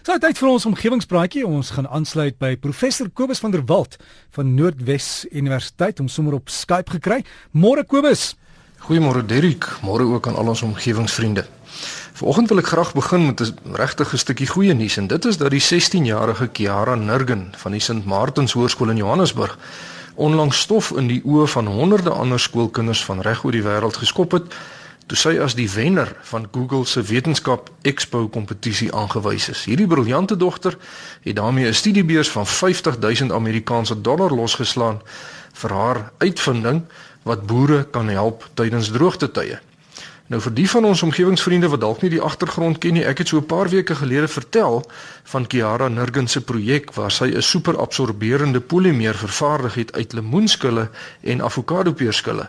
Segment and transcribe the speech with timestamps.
[0.00, 1.42] So tyd vir ons omgewingspraatjie.
[1.44, 3.98] Ons gaan aansluit by professor Kobus van der Walt
[4.32, 7.18] van Noordwes Universiteit om sommer op Skype gekry.
[7.52, 8.30] Môre Kobus.
[8.86, 9.68] Goeiemôre Derrick.
[9.84, 11.44] Môre ook aan al ons omgewingsvriende.
[12.16, 15.36] Vanoggend wil ek graag begin met 'n regtig 'n stukkie goeie nuus en dit is
[15.36, 18.04] dat die 16-jarige Kiara Nurgen van die St.
[18.06, 19.58] Martins Hoërskool in Johannesburg
[20.14, 24.32] onlangs stof in die oë van honderde ander skoolkinders van reg oor die wêreld geskop
[24.32, 24.54] het
[25.10, 29.64] toe sy as die wenner van Google se Wetenskap Expo kompetisie aangewys is.
[29.66, 30.76] Hierdie briljante dogter
[31.24, 35.00] het daarmee 'n studiebeurs van 50000 Amerikaanse dollar losgeslaan
[35.52, 36.82] vir haar uitvinding
[37.22, 39.58] wat boere kan help tydens droogtetye.
[40.26, 43.28] Nou vir die van ons omgewingsvriende wat dalk nie die agtergrond ken nie, ek het
[43.28, 44.84] so 'n paar weke gelede vertel
[45.24, 50.90] van Kiara Nurgen se projek waar sy 'n superabsorberende polimeer vervaardig het uit lemoenskille
[51.20, 52.48] en avokadopeerskille.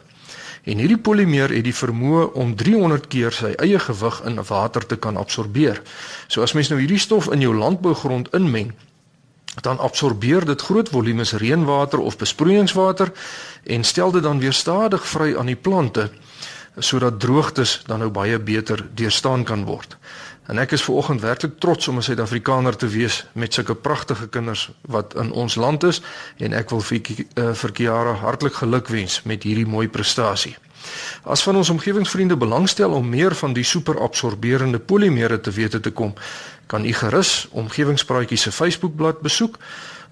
[0.63, 4.97] En hierdie polimeer het die vermoë om 300 keer sy eie gewig in water te
[4.97, 5.81] kan absorbeer.
[6.27, 8.73] So as mens nou hierdie stof in jou landbougrond inmeng,
[9.61, 13.11] dan absorbeer dit groot volumes reënwater of besproeiingswater
[13.63, 16.09] en stel dit dan weer stadig vry aan die plante
[16.77, 19.97] sodat droogtes dan nou baie beter deurstaan kan word.
[20.51, 24.69] En ek is veraloggend werklik trots om 'n Suid-Afrikaner te wees met sulke pragtige kinders
[24.81, 26.01] wat in ons land is
[26.37, 27.01] en ek wil vir
[27.35, 30.57] uh, vir Kiara hartlik gelukwens met hierdie mooi prestasie.
[31.23, 36.13] As van ons omgewingsvriende belangstel om meer van die superabsorberende polimere te wete te kom,
[36.65, 39.57] kan u gerus omgewingspraatjies se Facebookblad besoek.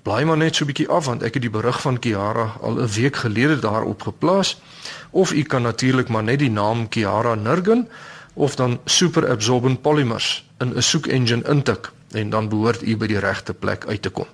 [0.01, 2.79] Blaai maar net so 'n bietjie af want ek het die berig van Kiara al
[2.79, 4.61] 'n week gelede daarop geplaas
[5.09, 7.89] of u kan natuurlik maar net die naam Kiara Nurgen
[8.33, 13.19] of dan superabsorbent polymers in 'n soek engine intik en dan behoort u by die
[13.19, 14.25] regte plek uit te kom.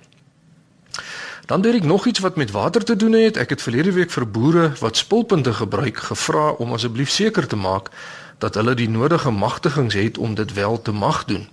[1.46, 3.36] Dan het ek nog iets wat met water te doen het.
[3.36, 7.90] Ek het verlede week vir boere wat spulpunte gebruik gevra om asseblief seker te maak
[8.38, 11.48] dat hulle die nodige magtigings het om dit wel te mag doen.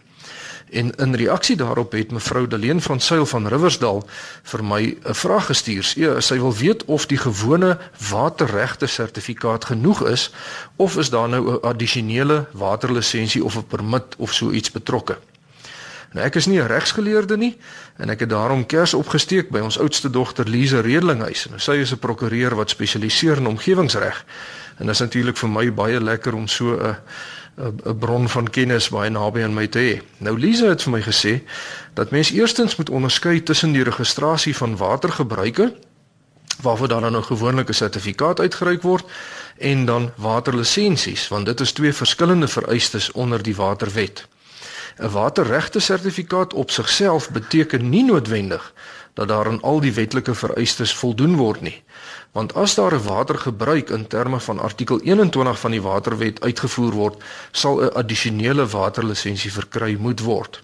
[0.73, 4.07] En in reaksie daarop het mevrou Deleen van Sail van Riversdal
[4.43, 5.83] vir my 'n vraag gestuur.
[5.83, 7.77] Sy, sy wil weet of die gewone
[8.09, 10.31] waterregte sertifikaat genoeg is
[10.75, 15.17] of is daar nou 'n addisionele waterlisensie of 'n permit of so iets betrokke.
[16.13, 17.57] Nou ek is nie 'n regsgeleerde nie
[17.97, 21.45] en ek het daarom kers opgesteek by ons oudste dogter Lize Redelinghuis.
[21.49, 24.25] Nou sy is 'n prokureur wat spesialiseer in omgewingsreg.
[24.77, 26.97] En dit is natuurlik vir my baie lekker om so 'n
[27.55, 30.01] 'n bron van kennis baie naby aan my te hê.
[30.17, 31.41] Nou Lisa het vir my gesê
[31.93, 35.73] dat mens eerstens moet onderskei tussen die registrasie van watergebruike
[36.61, 39.05] waarvoor dan nou gewoonlik 'n sertifikaat uitgereik word
[39.57, 44.27] en dan waterlisensies want dit is twee verskillende vereistes onder die waterwet.
[44.97, 48.73] 'n Waterregte sertifikaat op sigself beteken nie noodwendig
[49.13, 51.83] dat daar aan al die wetlike vereistes voldoen word nie.
[52.31, 57.23] Want as daar 'n watergebruik in terme van artikel 21 van die Waterwet uitgevoer word,
[57.51, 60.63] sal 'n addisionele waterlisensie verkry moet word.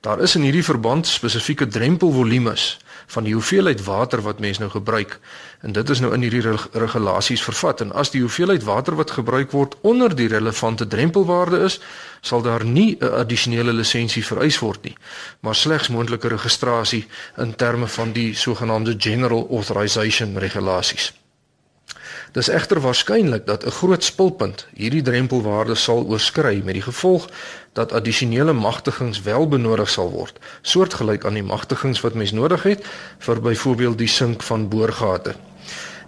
[0.00, 5.18] Daar is in hierdie verband spesifieke drempelvolumes van die hoeveelheid water wat mens nou gebruik.
[5.60, 7.80] En dit is nou in hierdie regulasies vervat.
[7.80, 11.80] En as die hoeveelheid water wat gebruik word onder die relevante drempelwaarde is
[12.20, 14.96] sal daar nie 'n addisionele lisensie vereis word nie.
[15.40, 17.06] Maar slegs moontlike registrasie
[17.36, 21.12] in terme van die sogenaamde general authorization regulasies
[22.32, 27.28] Dis egter waarskynlik dat 'n groot spulpunt hierdie drempelwaarde sal oorskry met die gevolg
[27.72, 32.86] dat addisionele magtigings wel benodig sal word, soortgelyk aan die magtigings wat mens nodig het
[33.18, 35.34] vir byvoorbeeld die sink van boorgate.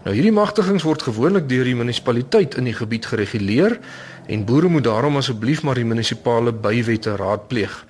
[0.03, 3.79] Nou hierdie magtigings word gewoonlik deur die munisipaliteit in die gebied gereguleer
[4.27, 7.85] en boere moet daarom asseblief maar die munisipale bywette raadpleeg.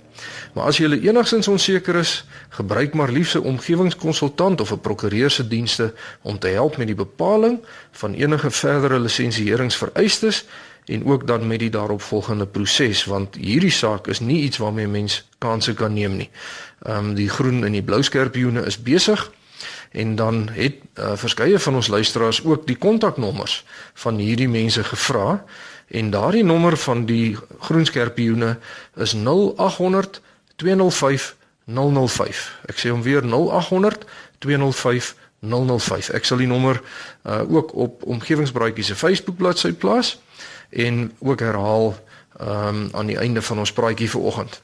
[0.52, 5.48] Maar as jy enigsins onseker is, gebruik maar liefs 'n omgewingskonsultant of 'n prokureur se
[5.48, 7.60] dienste om te help met die bepaling
[7.90, 10.44] van enige verdere lisensieringsvereistes
[10.84, 15.28] en ook dan met die daaropvolgende proses want hierdie saak is nie iets waarmee mens
[15.38, 16.30] kanse kan neem nie.
[16.82, 19.30] Ehm um, die groen en die blou skerpioene is besig
[19.90, 25.44] en dan het uh, verskeie van ons luisteraars ook die kontaknommers van hierdie mense gevra
[25.92, 28.56] en daardie nommer van die groen skerpioene
[28.96, 30.20] is 0800
[30.56, 32.40] 205 005.
[32.72, 34.06] Ek sê hom weer 0800
[34.42, 35.12] 205
[35.42, 36.10] 005.
[36.16, 40.16] Ek sal die nommer uh, ook op omgewingsbraaitjie se Facebook bladsy plaas
[40.70, 41.92] en ook herhaal
[42.40, 44.60] um, aan die einde van ons praatjie vanoggend.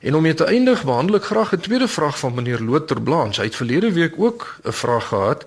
[0.00, 3.40] En om mee te eindig, behandel ek graag 'n tweede vraag van meneer Loter Blanche.
[3.40, 5.44] Hy het verlede week ook 'n vraag gehad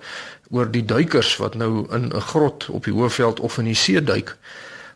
[0.50, 4.02] oor die duikers wat nou in 'n grot op die Hoëveld of in die see
[4.02, 4.36] duik.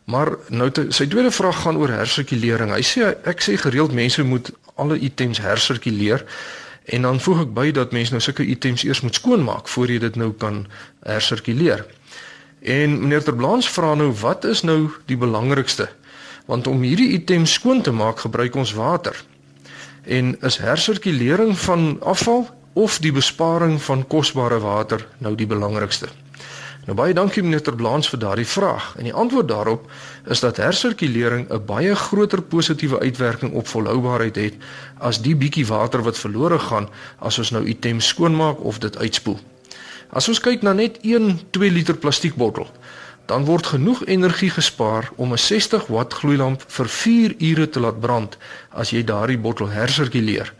[0.03, 2.71] Maar nou te, sy tweede vraag gaan oor hersirkulering.
[2.71, 6.25] Hy sê ek sê gereeld mense moet alle items hersirkuleer
[6.83, 9.99] en dan voeg ek by dat mense nou sulke items eers moet skoonmaak voor jy
[9.99, 10.67] dit nou kan
[11.03, 11.85] hersirkuleer.
[12.61, 15.89] En meneer Terblanche vra nou wat is nou die belangrikste?
[16.45, 19.15] Want om hierdie items skoon te maak, gebruik ons water.
[20.07, 26.07] En is hersirkulering van afval of die besparing van kosbare water nou die belangrikste?
[26.87, 28.93] Nou baie dankie meneer Terblanche vir daardie vraag.
[28.95, 29.89] En die antwoord daarop
[30.31, 34.55] is dat hersirkulering 'n baie groter positiewe uitwerking op volhoubaarheid het
[34.97, 36.89] as die bietjie water wat verlore gaan
[37.19, 39.39] as ons nou items skoonmaak of dit uitspoel.
[40.09, 42.67] As ons kyk na net 1 2 liter plastiekbottel,
[43.27, 47.99] dan word genoeg energie gespaar om 'n 60 watt gloeilamp vir 4 ure te laat
[47.99, 48.37] brand
[48.69, 50.53] as jy daardie bottel hersirkuleer.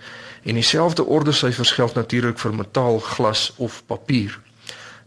[0.44, 4.40] En dieselfde orde syfers geld natuurlik vir metaal, glas of papier.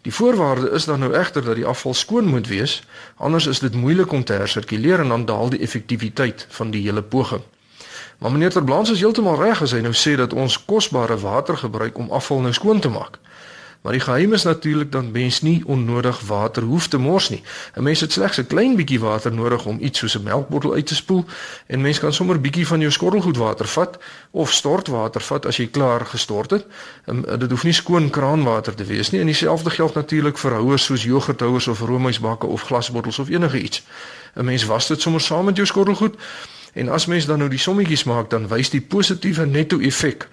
[0.02, 2.82] Die voorwaarde is dan nou egter dat die afval skoon moet wees,
[3.16, 7.02] anders is dit moeilik om te hersirkuleer en dan daal die effektiwiteit van die hele
[7.02, 7.42] poging.
[8.18, 11.98] Maar meneer Terblans is heeltemal reg as hy nou sê dat ons kosbare water gebruik
[11.98, 13.18] om afval nou skoon te maak.
[13.80, 17.42] Maar die geheim is natuurlik dat mens nie onnodig water hoef te mors nie.
[17.74, 20.86] 'n Mens het slegs 'n klein bietjie water nodig om iets soos 'n melkbottel uit
[20.86, 21.24] te spoel
[21.66, 23.98] en mens kan sommer bietjie van jou skottelgoedwater vat
[24.30, 26.66] of stortwater vat as jy klaar gestort het.
[27.04, 29.20] En ehm, dit hoef nie skoon kraanwater te wees nie.
[29.20, 33.82] En dieselfde geld natuurlik vir houers soos jogurthouers of roomysbakke of glasbottels of enige iets.
[34.34, 36.14] 'n Mens was dit sommer saam met jou skottelgoed
[36.72, 40.28] en as mens dan nou die sommetjies maak, dan wys die positiewe netto-effek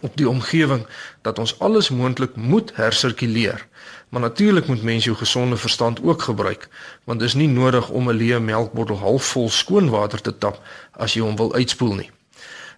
[0.00, 0.86] op die omgewing
[1.22, 3.66] dat ons alles moontlik moet hersirkuleer.
[4.08, 6.68] Maar natuurlik moet mens jou gesonde verstand ook gebruik,
[7.04, 10.62] want dit is nie nodig om 'n leë melkbottel halfvol skoon water te tap
[10.92, 12.10] as jy hom wil uitspoel nie.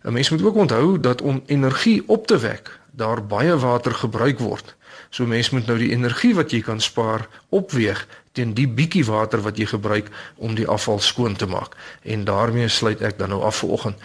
[0.02, 4.38] 'n Mens moet ook onthou dat om energie op te wek, daar baie water gebruik
[4.38, 4.76] word.
[5.10, 9.40] So mens moet nou die energie wat jy kan spaar opweeg teen die bietjie water
[9.42, 11.76] wat jy gebruik om die afval skoon te maak.
[12.02, 13.96] En daarmee sluit ek dan nou af vir oggend.